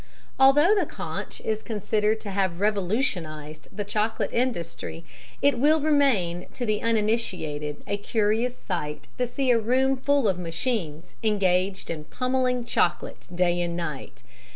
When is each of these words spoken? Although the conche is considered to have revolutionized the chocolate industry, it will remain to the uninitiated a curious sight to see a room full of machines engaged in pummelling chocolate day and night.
Although 0.39 0.73
the 0.73 0.87
conche 0.87 1.41
is 1.41 1.61
considered 1.61 2.19
to 2.21 2.31
have 2.31 2.59
revolutionized 2.59 3.67
the 3.71 3.83
chocolate 3.83 4.33
industry, 4.33 5.05
it 5.43 5.59
will 5.59 5.79
remain 5.79 6.47
to 6.55 6.65
the 6.65 6.81
uninitiated 6.81 7.83
a 7.85 7.97
curious 7.97 8.57
sight 8.57 9.05
to 9.19 9.27
see 9.27 9.51
a 9.51 9.59
room 9.59 9.95
full 9.95 10.27
of 10.27 10.39
machines 10.39 11.13
engaged 11.21 11.91
in 11.91 12.05
pummelling 12.05 12.65
chocolate 12.65 13.27
day 13.35 13.61
and 13.61 13.77
night. 13.77 14.23